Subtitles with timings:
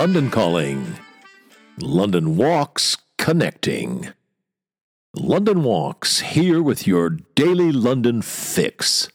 [0.00, 0.96] London Calling.
[1.78, 4.08] London Walks Connecting.
[5.14, 9.10] London Walks here with your daily London fix.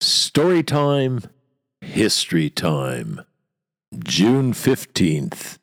[0.00, 1.20] Story time,
[1.80, 3.20] history time.
[3.96, 5.58] June 15th.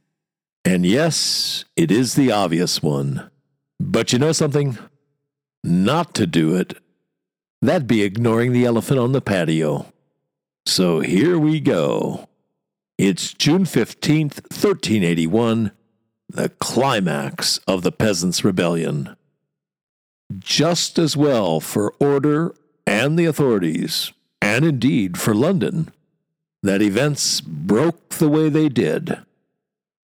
[0.63, 3.29] And yes, it is the obvious one.
[3.77, 4.77] But you know something?
[5.65, 6.77] Not to do it.
[7.61, 9.87] That'd be ignoring the elephant on the patio.
[10.65, 12.28] So here we go.
[12.99, 15.71] It's June 15th, 1381,
[16.27, 19.15] the climax of the Peasants' Rebellion.
[20.37, 22.53] Just as well for order
[22.85, 25.93] and the authorities, and indeed for London,
[26.61, 29.17] that events broke the way they did,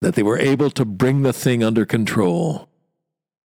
[0.01, 2.69] that they were able to bring the thing under control.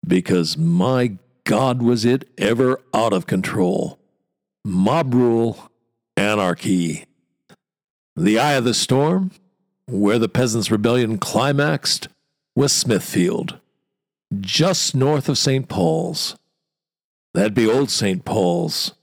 [0.07, 3.99] Because my God, was it ever out of control!
[4.65, 5.73] Mob rule,
[6.17, 7.07] anarchy.
[8.17, 9.33] The eye of the storm,
[9.87, 12.09] where the Peasants' Rebellion climaxed,
[12.55, 13.59] was Smithfield,
[14.41, 15.69] just north of St.
[15.69, 16.37] Paul's.
[17.33, 18.25] That'd be old St.
[18.25, 18.95] Paul's.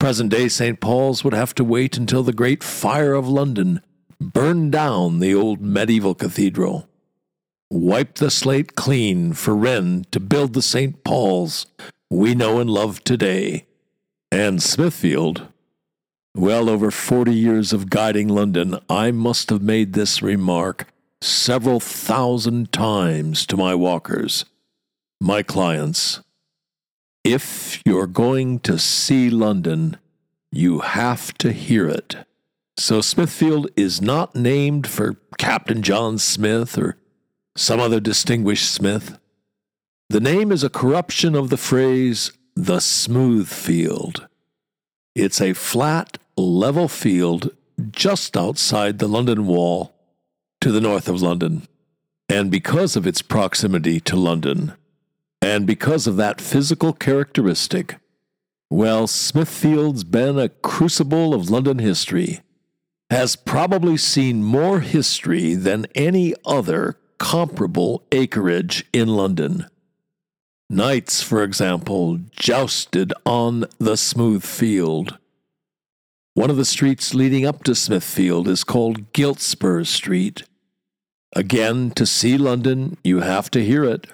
[0.00, 0.80] Present day St.
[0.80, 3.82] Paul's would have to wait until the Great Fire of London
[4.18, 6.88] burned down the old medieval cathedral,
[7.70, 11.04] wiped the slate clean for Wren to build the St.
[11.04, 11.66] Paul's
[12.10, 13.66] we know and love today.
[14.30, 15.48] And Smithfield
[16.34, 20.86] well over 40 years of guiding London, I must have made this remark
[21.20, 24.44] several thousand times to my walkers,
[25.20, 26.20] my clients.
[27.24, 29.98] If you're going to see London,
[30.50, 32.16] you have to hear it.
[32.76, 36.96] So Smithfield is not named for Captain John Smith or
[37.56, 39.18] some other distinguished Smith.
[40.08, 44.28] The name is a corruption of the phrase the smooth field.
[45.14, 47.50] It's a flat, level field
[47.90, 49.94] just outside the London Wall
[50.60, 51.66] to the north of London.
[52.28, 54.74] And because of its proximity to London,
[55.40, 57.96] and because of that physical characteristic,
[58.70, 62.40] well, Smithfield's been a crucible of London history,
[63.10, 69.66] has probably seen more history than any other comparable acreage in London.
[70.70, 75.18] Knights, for example, jousted on the smooth field.
[76.34, 80.44] One of the streets leading up to Smithfield is called Giltspur Street.
[81.36, 84.06] Again, to see London, you have to hear it.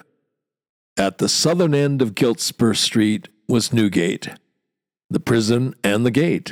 [0.97, 4.29] At the southern end of Giltspur Street was Newgate,
[5.09, 6.51] the prison and the gate.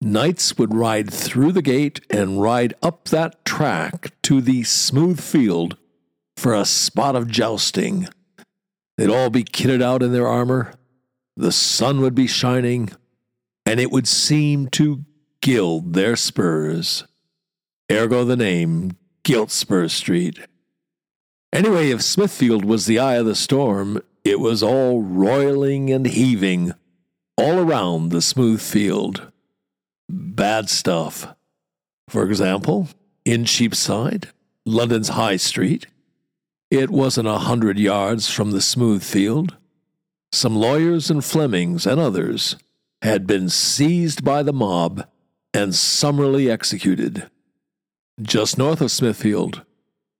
[0.00, 5.76] Knights would ride through the gate and ride up that track to the smooth field
[6.36, 8.08] for a spot of jousting.
[8.96, 10.72] They'd all be kitted out in their armor.
[11.36, 12.90] The sun would be shining,
[13.70, 15.04] and it would seem to
[15.40, 17.04] gild their spurs.
[17.88, 20.40] Ergo the name Giltspur Street.
[21.52, 26.72] Anyway, if Smithfield was the eye of the storm, it was all roiling and heaving
[27.36, 29.30] all around the smooth field.
[30.08, 31.28] Bad stuff.
[32.08, 32.88] For example,
[33.24, 34.30] in Cheapside,
[34.66, 35.86] London's High Street,
[36.72, 39.56] it wasn't a hundred yards from the smooth field.
[40.32, 42.56] Some lawyers and Flemings and others
[43.02, 45.06] had been seized by the mob
[45.54, 47.30] and summarily executed.
[48.20, 49.62] Just north of Smithfield,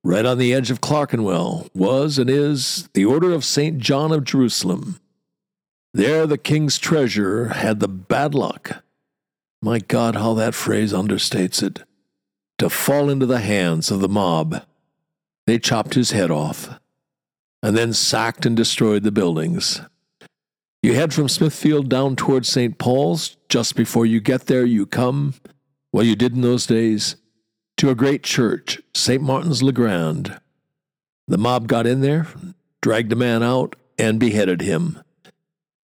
[0.03, 3.77] right on the edge of Clerkenwell, was and is the Order of St.
[3.77, 4.99] John of Jerusalem.
[5.93, 8.83] There, the king's treasurer had the bad luck.
[9.61, 11.83] My God, how that phrase understates it.
[12.57, 14.63] To fall into the hands of the mob
[15.47, 16.79] they chopped his head off
[17.63, 19.81] and then sacked and destroyed the buildings.
[20.81, 22.77] You head from Smithfield down towards St.
[22.77, 23.37] Paul's.
[23.49, 25.35] Just before you get there, you come,
[25.91, 27.17] well, you did in those days,
[27.77, 29.21] to a great church, St.
[29.21, 30.39] Martin's le Grand.
[31.27, 32.27] The mob got in there,
[32.81, 35.03] dragged a man out, and beheaded him.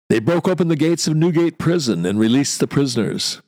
[0.09, 3.43] They broke open the gates of Newgate Prison and released the prisoners.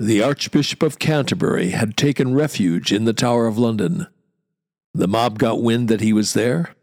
[0.00, 4.08] The Archbishop of Canterbury had taken refuge in the Tower of London.
[4.92, 6.74] The mob got wind that he was there.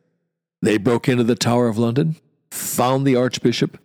[0.62, 2.16] They broke into the Tower of London,
[2.54, 3.80] found the Archbishop,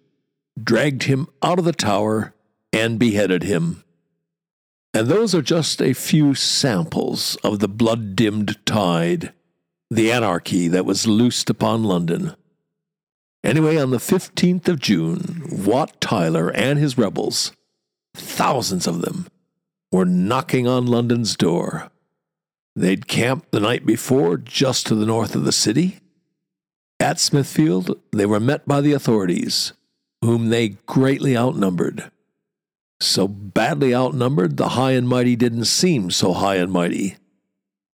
[0.63, 2.35] dragged him out of the tower,
[2.73, 3.83] and beheaded him.
[4.93, 9.33] And those are just a few samples of the blood dimmed tide,
[9.91, 12.35] the anarchy that was loosed upon London.
[13.43, 17.53] Anyway, on the 15th of June, Wat Tyler and his rebels,
[18.15, 19.29] thousands of them,
[19.91, 21.91] were knocking on London's door.
[22.77, 26.01] They'd camped the night before just to the north of the city.
[27.01, 29.73] At Smithfield, they were met by the authorities,
[30.23, 32.11] whom they greatly outnumbered.
[33.01, 37.17] So badly outnumbered, the high and mighty didn't seem so high and mighty.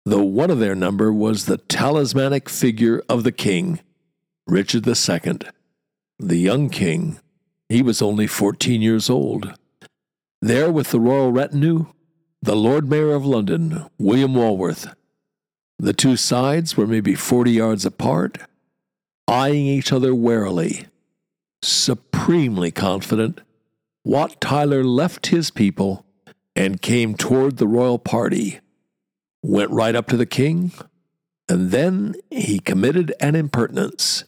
[0.06, 3.80] though one of their number was the talismanic figure of the king,
[4.46, 5.40] Richard II.
[6.20, 7.20] The young king,
[7.70, 9.54] he was only 14 years old.
[10.42, 11.86] There with the royal retinue,
[12.42, 14.94] the Lord Mayor of London, William Walworth.
[15.80, 18.38] The two sides were maybe 40 yards apart,
[19.28, 20.88] eyeing each other warily.
[21.62, 23.42] Supremely confident,
[24.04, 26.06] Wat Tyler left his people
[26.56, 28.60] and came toward the royal party,
[29.42, 30.72] went right up to the king,
[31.48, 34.26] and then he committed an impertinence.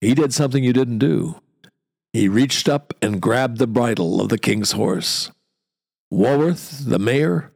[0.00, 1.40] He did something you didn't do.
[2.12, 5.30] He reached up and grabbed the bridle of the king's horse.
[6.10, 7.52] Walworth, the mayor,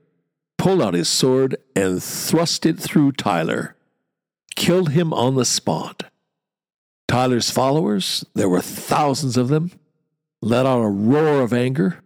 [0.58, 3.76] pulled out his sword and thrust it through Tyler,
[4.56, 6.09] killed him on the spot.
[7.10, 9.72] Tyler's followers, there were thousands of them,
[10.40, 12.04] let out a roar of anger.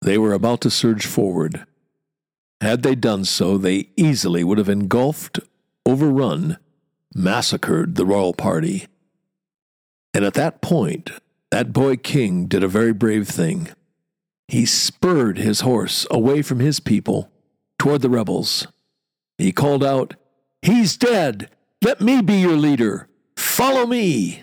[0.00, 1.66] They were about to surge forward.
[2.62, 5.40] Had they done so, they easily would have engulfed,
[5.84, 6.56] overrun,
[7.14, 8.86] massacred the royal party.
[10.14, 11.10] And at that point,
[11.50, 13.68] that boy king did a very brave thing.
[14.48, 17.30] He spurred his horse away from his people
[17.78, 18.66] toward the rebels.
[19.36, 20.14] He called out,
[20.62, 21.50] He's dead!
[21.82, 23.10] Let me be your leader!
[23.54, 24.42] Follow me!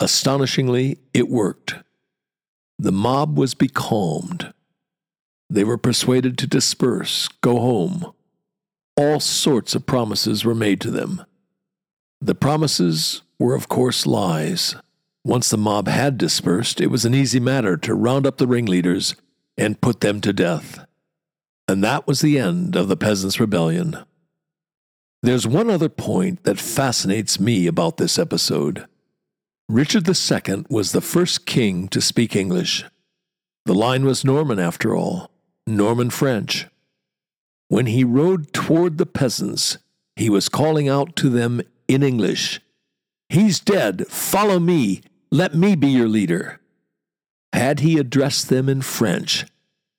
[0.00, 1.76] Astonishingly, it worked.
[2.76, 4.52] The mob was becalmed.
[5.48, 8.12] They were persuaded to disperse, go home.
[8.96, 11.24] All sorts of promises were made to them.
[12.20, 14.74] The promises were, of course, lies.
[15.24, 19.14] Once the mob had dispersed, it was an easy matter to round up the ringleaders
[19.56, 20.84] and put them to death.
[21.68, 23.98] And that was the end of the Peasants' Rebellion.
[25.22, 28.86] There's one other point that fascinates me about this episode.
[29.68, 32.84] Richard II was the first king to speak English.
[33.66, 35.30] The line was Norman, after all,
[35.66, 36.66] Norman French.
[37.68, 39.78] When he rode toward the peasants,
[40.16, 42.60] he was calling out to them in English
[43.30, 46.60] He's dead, follow me, let me be your leader.
[47.52, 49.46] Had he addressed them in French,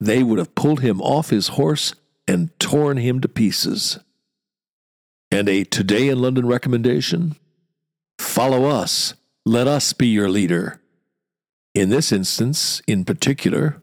[0.02, 1.96] they would have pulled him off his horse
[2.28, 4.00] and torn him to pieces.
[5.34, 7.38] And a Today in London recommendation?
[8.20, 9.14] Follow us.
[9.46, 10.82] Let us be your leader.
[11.74, 13.82] In this instance, in particular,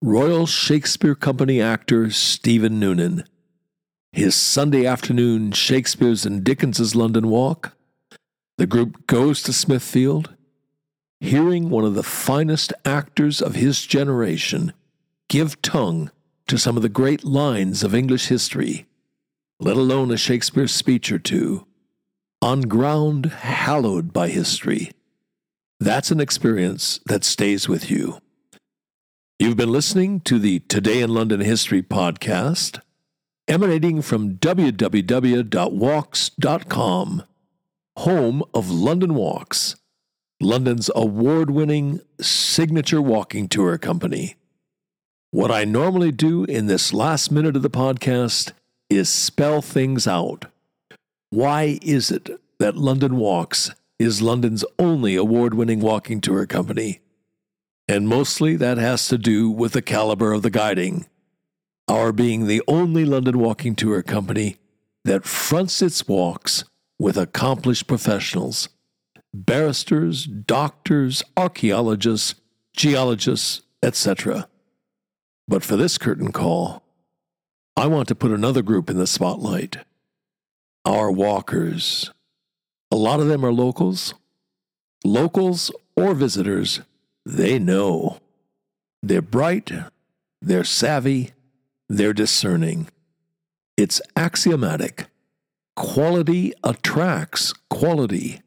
[0.00, 3.24] Royal Shakespeare Company actor Stephen Noonan.
[4.12, 7.76] His Sunday afternoon Shakespeare's and Dickens's London walk.
[8.56, 10.36] The group goes to Smithfield.
[11.18, 14.72] Hearing one of the finest actors of his generation
[15.28, 16.12] give tongue
[16.46, 18.86] to some of the great lines of English history
[19.60, 21.66] let alone a Shakespeare speech or two,
[22.40, 24.92] on ground hallowed by history.
[25.80, 28.20] That's an experience that stays with you.
[29.38, 32.80] You've been listening to the Today in London History podcast,
[33.48, 35.02] emanating from www.walks.com,
[37.96, 39.76] home of London Walks,
[40.40, 44.36] London's award winning signature walking tour company.
[45.30, 48.52] What I normally do in this last minute of the podcast
[48.90, 50.46] is spell things out.
[51.30, 57.00] Why is it that London Walks is London's only award winning walking tour company?
[57.86, 61.06] And mostly that has to do with the caliber of the guiding.
[61.86, 64.56] Our being the only London walking tour company
[65.04, 66.64] that fronts its walks
[66.98, 68.68] with accomplished professionals
[69.34, 72.34] barristers, doctors, archaeologists,
[72.74, 74.48] geologists, etc.
[75.46, 76.82] But for this curtain call,
[77.78, 79.76] I want to put another group in the spotlight
[80.84, 82.10] our walkers.
[82.90, 84.14] A lot of them are locals.
[85.04, 86.80] Locals or visitors,
[87.24, 88.18] they know.
[89.00, 89.70] They're bright,
[90.42, 91.34] they're savvy,
[91.88, 92.88] they're discerning.
[93.76, 95.06] It's axiomatic.
[95.76, 98.42] Quality attracts quality.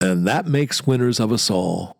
[0.00, 1.98] And that makes winners of us all.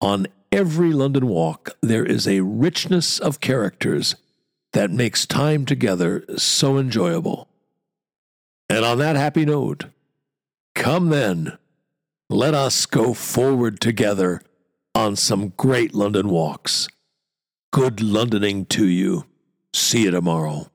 [0.00, 4.14] On every London walk, there is a richness of characters
[4.72, 7.48] that makes time together so enjoyable.
[8.68, 9.86] And on that happy note,
[10.74, 11.56] come then,
[12.28, 14.42] let us go forward together
[14.94, 16.88] on some great London walks.
[17.72, 19.24] Good Londoning to you.
[19.72, 20.70] See you tomorrow.